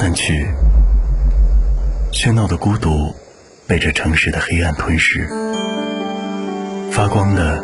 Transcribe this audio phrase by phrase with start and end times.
[0.00, 0.46] 散去，
[2.12, 3.12] 喧闹的孤独
[3.66, 5.28] 被这城市的黑暗吞噬。
[6.92, 7.60] 发光的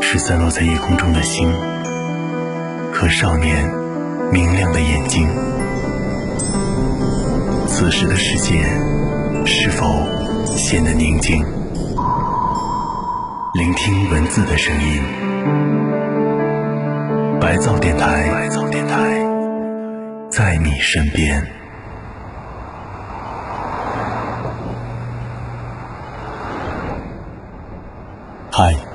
[0.00, 1.52] 是散落在夜空中的星
[2.90, 3.70] 和少年
[4.32, 5.28] 明亮的眼睛。
[7.68, 8.62] 此时的世界
[9.44, 9.84] 是否
[10.56, 11.44] 显得宁静？
[13.52, 15.02] 聆听文字的声音，
[17.38, 19.22] 白噪电台，白噪电台，
[20.30, 21.46] 在你身边。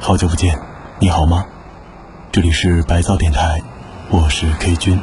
[0.09, 0.59] 好久不见，
[0.97, 1.45] 你好吗？
[2.31, 3.61] 这里是白噪电台，
[4.09, 4.99] 我是 K 君。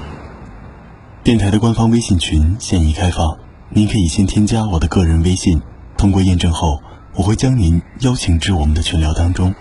[1.23, 3.39] 电台的官方微信群现已开放，
[3.69, 5.63] 您可以先添加我的个人微信，
[5.97, 6.83] 通过验证后。
[7.15, 9.55] 我会将您邀请至我们的群聊当中，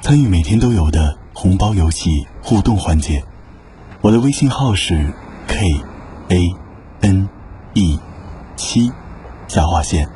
[0.00, 3.24] 参与每天都有的红包游戏互动环节。
[4.00, 5.12] 我的微信号是
[5.48, 5.82] k
[6.28, 6.54] a
[7.00, 7.28] n
[7.72, 7.98] e
[8.54, 8.92] 七
[9.48, 10.08] 下划线，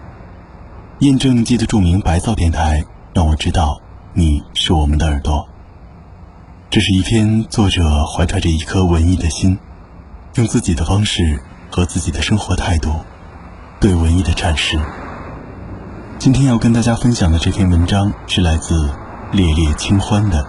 [1.01, 3.81] 验证记得注明白噪电台，让我知道
[4.15, 5.47] 你是我们的耳朵。
[6.71, 9.59] 这是一篇作者怀揣着一颗文艺的心，
[10.35, 12.91] 用自己的方式和自己的生活态度
[13.79, 14.79] 对文艺的阐释。
[16.19, 18.91] 今天要跟大家分享的这篇文章是来自
[19.31, 20.45] 烈烈清欢的，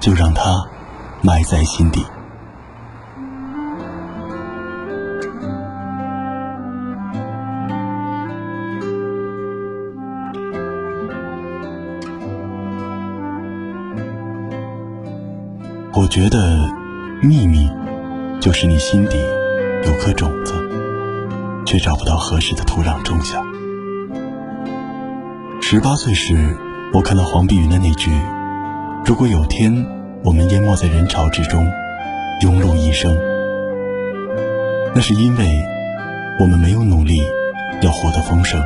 [0.00, 0.66] 就让它
[1.22, 2.04] 埋在心底。
[15.98, 16.68] 我觉得
[17.22, 17.70] 秘密
[18.38, 19.16] 就是你心底
[19.86, 20.52] 有颗种子，
[21.64, 23.40] 却找不到合适的土壤种下。
[25.62, 26.54] 十八岁时，
[26.92, 28.10] 我看到黄碧云的那句
[29.06, 29.86] ：“如果有天
[30.22, 31.66] 我们淹没在人潮之中，
[32.42, 33.16] 庸碌一生，
[34.94, 35.48] 那是因为
[36.38, 37.22] 我们没有努力
[37.80, 38.60] 要活得丰盛。”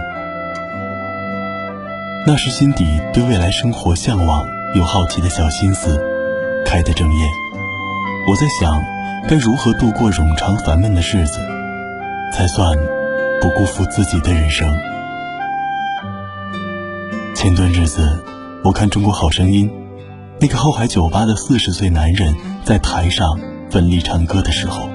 [2.26, 6.09] 那时心底对未来生活向往又好奇的小心思
[6.64, 7.28] 开得正艳。
[8.26, 8.82] 我在想，
[9.28, 11.40] 该如何度过冗长烦闷的日子，
[12.32, 12.76] 才算
[13.40, 14.68] 不辜负自己的人生。
[17.34, 18.22] 前段日子，
[18.62, 19.68] 我看《中国好声音》，
[20.38, 22.34] 那个后海酒吧的四十岁男人
[22.64, 23.38] 在台上
[23.70, 24.88] 奋力唱歌的时候，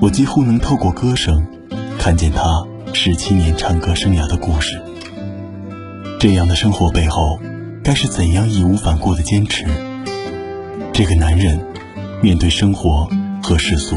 [0.00, 1.46] 我几乎能透过歌声
[1.98, 4.80] 看见他十七年唱歌生涯的故事。
[6.20, 7.38] 这样的生活背后，
[7.82, 9.64] 该是怎样义无反顾的坚持？
[10.96, 11.60] 这个男人
[12.22, 13.08] 面对生活
[13.42, 13.96] 和世俗，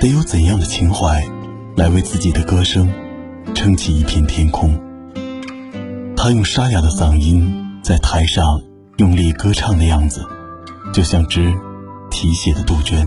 [0.00, 1.22] 得有怎样的情怀，
[1.76, 2.90] 来为自己的歌声
[3.54, 4.74] 撑起一片天空？
[6.16, 8.62] 他用沙哑的嗓音在台上
[8.96, 10.24] 用力歌唱的样子，
[10.94, 11.52] 就像只
[12.10, 13.06] 啼血的杜鹃，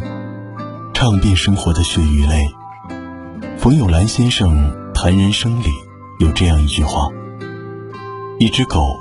[0.93, 2.45] 唱遍生活的血与泪。
[3.57, 5.69] 冯友兰先生谈人生里
[6.19, 7.07] 有这样一句话：
[8.37, 8.95] 一只狗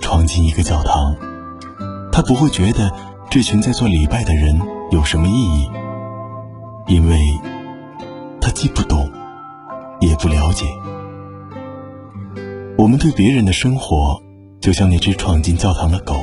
[0.00, 1.14] 闯进一个教堂，
[2.10, 2.92] 他不会觉得
[3.32, 4.60] 这群在做礼拜的人
[4.90, 5.66] 有什么意义，
[6.86, 7.18] 因为
[8.42, 9.10] 他既不懂，
[10.00, 10.66] 也不了解。
[12.76, 14.20] 我们对别人的生活，
[14.60, 16.22] 就像那只闯进教堂的狗，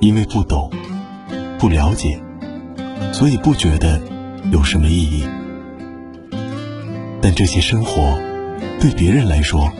[0.00, 0.68] 因为不懂、
[1.56, 2.20] 不了解，
[3.12, 4.00] 所以不觉得
[4.50, 5.24] 有什么意义。
[7.22, 8.18] 但这些生活，
[8.80, 9.70] 对别人来说，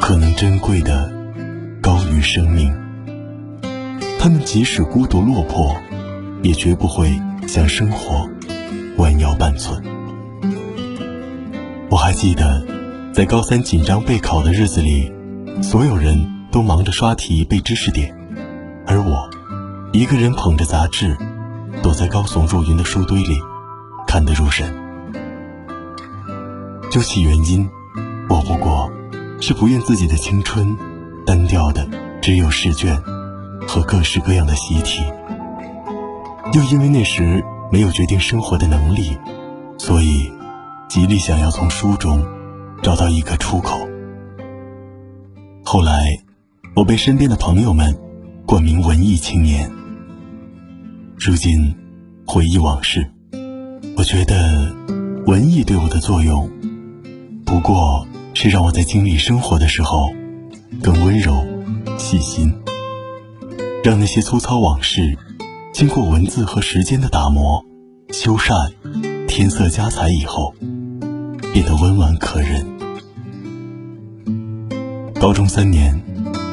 [0.00, 1.12] 可能珍贵的
[1.82, 2.74] 高于生命。
[4.22, 5.76] 他们即使孤独落魄，
[6.44, 8.24] 也绝不会向生活
[8.98, 9.82] 弯腰半寸。
[11.90, 12.64] 我还记得。
[13.12, 15.12] 在高三紧张备考的日子里，
[15.60, 18.16] 所有人都忙着刷题背知识点，
[18.86, 19.28] 而我
[19.92, 21.14] 一个人捧着杂志，
[21.82, 23.38] 躲在高耸入云的书堆里，
[24.06, 24.72] 看得入神。
[26.90, 27.68] 究其原因，
[28.30, 28.90] 我不过
[29.40, 30.74] 是不愿自己的青春
[31.26, 31.86] 单调的
[32.22, 32.96] 只有试卷
[33.66, 35.02] 和各式各样的习题，
[36.52, 39.16] 又因为那时没有决定生活的能力，
[39.78, 40.30] 所以
[40.88, 42.22] 极力想要从书中。
[42.82, 43.78] 找到一个出口。
[45.64, 46.02] 后来，
[46.74, 47.96] 我被身边的朋友们
[48.44, 49.70] 冠名文艺青年。
[51.16, 51.72] 如今，
[52.26, 53.08] 回忆往事，
[53.96, 54.74] 我觉得
[55.26, 56.50] 文艺对我的作用，
[57.44, 58.04] 不过
[58.34, 60.10] 是让我在经历生活的时候
[60.82, 61.46] 更温柔、
[61.98, 62.52] 细心，
[63.82, 65.16] 让那些粗糙往事
[65.72, 67.64] 经过文字和时间的打磨、
[68.10, 68.72] 修缮、
[69.26, 70.54] 添色加彩以后。
[71.52, 72.66] 变得温婉可人。
[75.20, 76.02] 高中三年，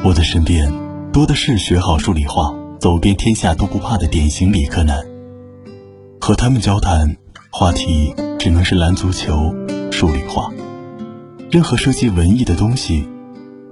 [0.04, 0.70] 我的身边
[1.10, 5.02] 多的是学好数理化、走遍天下都不怕的典型理科男。
[6.20, 7.16] 和他们交谈，
[7.50, 9.54] 话题只能是篮足球、
[9.90, 10.50] 数理化。
[11.50, 13.08] 任何涉及文艺的东西，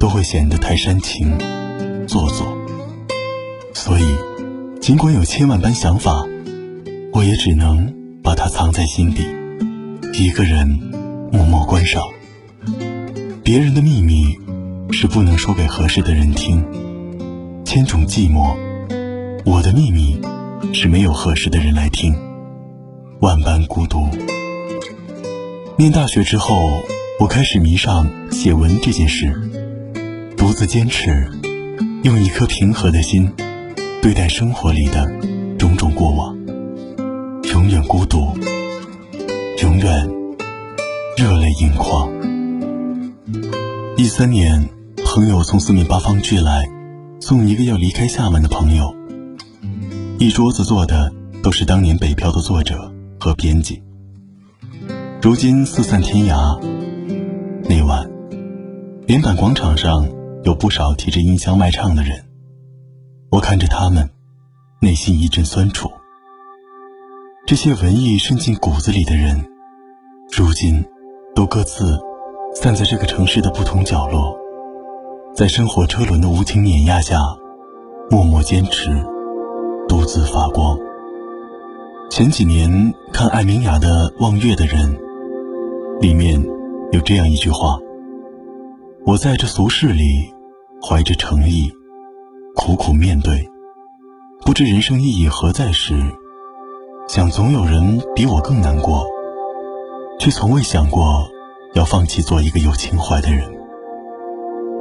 [0.01, 1.37] 都会显得太煽情、
[2.07, 2.58] 做作。
[3.79, 4.19] 所以，
[4.81, 6.27] 尽管有千万般想法，
[7.13, 7.95] 我也只能
[8.25, 9.25] 把它藏在心底，
[10.15, 10.67] 一个人
[11.31, 12.03] 默默观赏。
[13.45, 14.37] 别人的秘密
[14.91, 16.61] 是不能说给合适的人听，
[17.65, 18.57] 千种寂寞，
[19.47, 20.21] 我的秘密
[20.75, 22.13] 是没有合适的人来听，
[23.21, 24.09] 万般孤独。
[25.77, 26.57] 念大学之后，
[27.21, 29.33] 我开始迷上写文这件事，
[30.37, 31.31] 独自坚持，
[32.03, 33.33] 用一颗平和的心
[34.01, 35.07] 对待生活里的
[35.59, 36.37] 种种过往，
[37.53, 38.29] 永远孤独，
[39.63, 40.09] 永远
[41.17, 42.09] 热泪盈眶。
[43.97, 44.69] 一三年，
[45.05, 46.63] 朋友从四面八方聚来，
[47.21, 48.95] 送一个要离开厦门的朋友。
[50.19, 51.13] 一桌子坐的
[51.43, 53.83] 都是当年北漂的作者和编辑，
[55.21, 56.59] 如今四散天涯。
[57.69, 58.09] 那晚，
[59.07, 60.09] 连板广场上
[60.45, 62.25] 有不少提着音箱卖唱的人，
[63.31, 64.09] 我看着他们，
[64.81, 65.91] 内心一阵酸楚。
[67.47, 69.45] 这些文艺渗进骨子里的人，
[70.37, 70.85] 如今
[71.35, 71.99] 都各自。
[72.55, 74.35] 散在这个城市的不同角落，
[75.35, 77.19] 在生活车轮的无情碾压下，
[78.11, 78.91] 默默坚持，
[79.87, 80.77] 独自发光。
[82.11, 84.97] 前几年看艾明雅的《望月的人》，
[86.01, 86.43] 里面
[86.91, 87.79] 有这样一句话
[89.05, 90.33] ：“我在这俗世里，
[90.83, 91.71] 怀着诚意，
[92.59, 93.49] 苦苦面对，
[94.45, 95.95] 不知人生意义何在时，
[97.07, 99.07] 想总有人比我更难过，
[100.19, 101.27] 却从未想过。”
[101.75, 103.47] 要放弃做一个有情怀的人，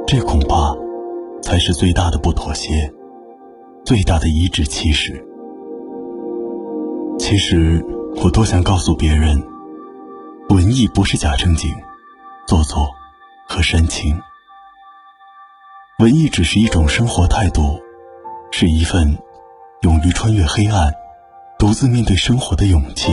[0.06, 0.74] 这恐怕
[1.42, 2.90] 才是最大的不妥协，
[3.84, 5.22] 最大的颐指气使。
[7.18, 7.84] 其实
[8.24, 9.40] 我多想告诉别人，
[10.48, 11.70] 文艺不是假正经、
[12.46, 12.88] 做作
[13.46, 14.18] 和煽情，
[15.98, 17.76] 文艺只是一种生活态度，
[18.52, 19.18] 是一份
[19.80, 20.94] 勇于穿越黑暗、
[21.58, 23.12] 独自面对生活的勇气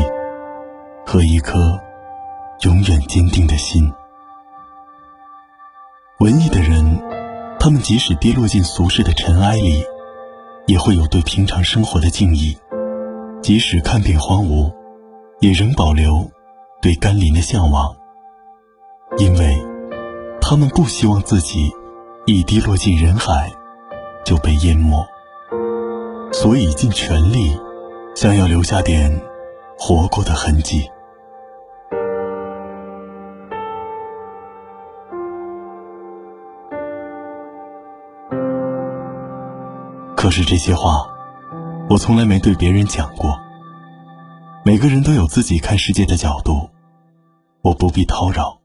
[1.04, 1.80] 和一颗。
[2.62, 3.92] 永远坚定的心。
[6.20, 7.02] 文艺的人，
[7.60, 9.84] 他们即使跌落进俗世的尘埃里，
[10.66, 12.56] 也会有对平常生活的敬意；
[13.42, 14.72] 即使看遍荒芜，
[15.42, 16.32] 也仍保留
[16.82, 17.94] 对甘霖的向往。
[19.18, 19.62] 因为，
[20.40, 21.70] 他们不希望自己
[22.28, 23.52] 一滴落进人海
[24.26, 25.06] 就被淹没，
[26.34, 27.56] 所以尽全力
[28.16, 29.22] 想要留下点
[29.78, 30.90] 活过的痕迹。
[40.16, 41.08] 可是这些话，
[41.92, 43.40] 我从来没对别人讲过。
[44.64, 46.72] 每个人都有自己看世界的角度，
[47.62, 48.58] 我不必叨扰。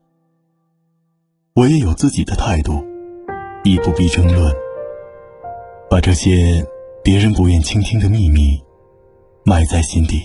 [1.53, 2.83] 我也有自己的态度，
[3.65, 4.55] 亦不必争论。
[5.89, 6.65] 把这些
[7.03, 8.63] 别人不愿倾听的秘密
[9.45, 10.23] 埋在心底，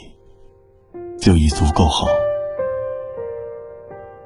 [1.20, 2.08] 就已足够好。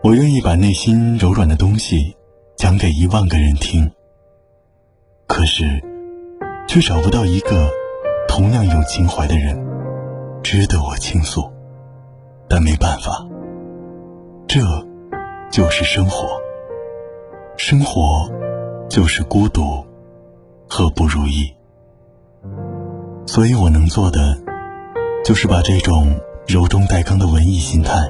[0.04, 2.16] 我愿意把内心柔软的东西
[2.56, 3.92] 讲给一万个人听。
[5.28, 5.82] 可是。
[6.72, 7.68] 却找不到一个
[8.28, 9.60] 同样有情怀的人，
[10.44, 11.52] 值得我倾诉。
[12.48, 13.28] 但没办法，
[14.48, 14.60] 这
[15.50, 16.40] 就是生活。
[17.58, 18.30] 生活
[18.90, 19.86] 就是孤独
[20.68, 21.54] 和不如意。
[23.28, 24.36] 所以我能做的，
[25.24, 28.10] 就是把这种柔中带刚的文艺心态，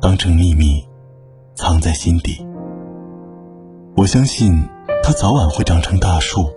[0.00, 0.84] 当成秘密，
[1.54, 2.46] 藏在心底。
[3.96, 4.68] 我相信，
[5.02, 6.50] 它早晚会长成大树。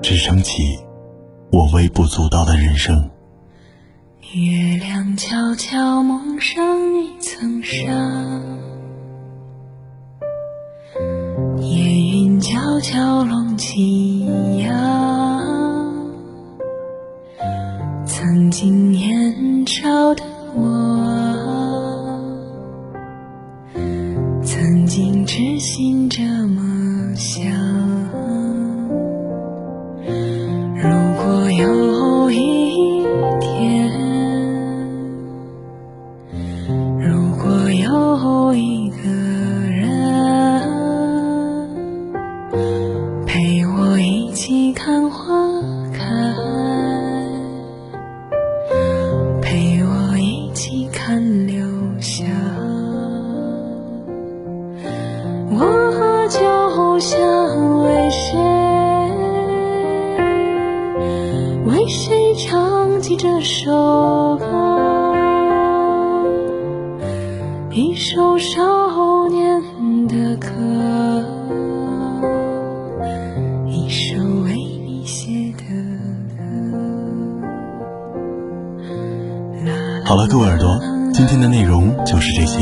[0.00, 0.78] 支撑起
[1.50, 3.10] 我微不足道的人生。
[4.34, 6.62] 月亮悄悄蒙上
[6.94, 7.86] 一层纱，
[12.84, 14.23] 云悄悄拢起。
[55.56, 57.20] 我就想
[57.82, 58.38] 为谁。
[61.66, 64.44] 为谁唱起这首歌？
[67.70, 69.62] 一首少年
[70.08, 70.48] 的歌，
[73.68, 75.64] 一首为你写的
[76.36, 76.42] 歌。
[80.04, 80.78] 好了，各位耳朵，
[81.12, 82.60] 今天的内容就是这些，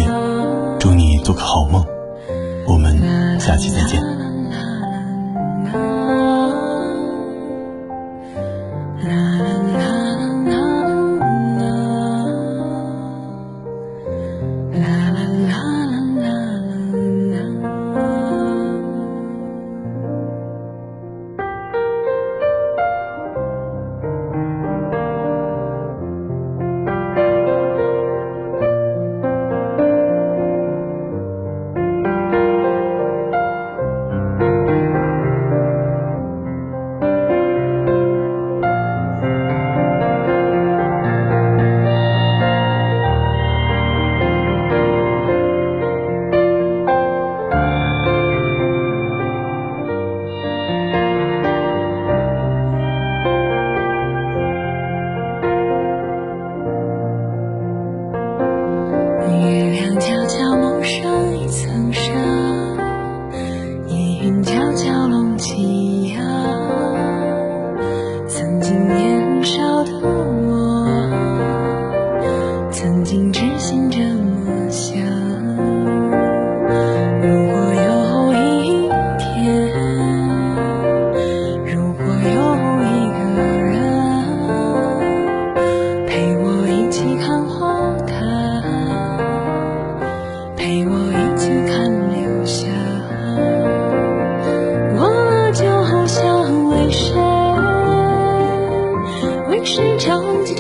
[0.79, 1.85] 祝你做个好梦，
[2.67, 4.22] 我们下期再见。